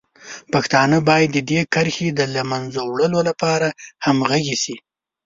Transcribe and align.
پښتانه 0.53 0.97
باید 1.09 1.29
د 1.33 1.37
دې 1.49 1.59
کرښې 1.73 2.09
د 2.13 2.21
له 2.35 2.41
منځه 2.51 2.79
وړلو 2.83 3.19
لپاره 3.29 3.67
همغږي 4.05 4.57
شي. 4.63 4.75